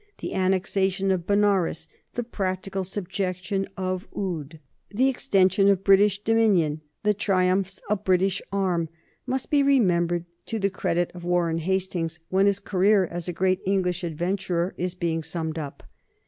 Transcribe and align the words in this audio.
The 0.17 0.33
annexation 0.33 1.11
of 1.11 1.27
Benares, 1.27 1.87
the 2.15 2.23
practical 2.23 2.83
subjection 2.83 3.67
of 3.77 4.07
Oude, 4.17 4.57
the 4.89 5.09
extension 5.09 5.67
of 5.69 5.83
British 5.83 6.23
dominion, 6.23 6.81
the 7.03 7.13
triumphs 7.13 7.83
of 7.87 8.03
British 8.03 8.41
arms, 8.51 8.89
must 9.27 9.51
be 9.51 9.61
remembered 9.61 10.25
to 10.47 10.57
the 10.57 10.71
credit 10.71 11.11
of 11.13 11.23
Warren 11.23 11.59
Hastings 11.59 12.19
when 12.29 12.47
his 12.47 12.57
career 12.59 13.05
as 13.05 13.27
a 13.27 13.31
great 13.33 13.61
English 13.63 14.03
adventurer 14.03 14.73
is 14.75 14.95
being 14.95 15.21
summed 15.21 15.59
up. 15.59 15.83